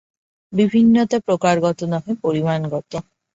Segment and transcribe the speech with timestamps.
[0.53, 2.91] বিভিন্নতা প্রকারগত নহে, পরিমাণগত।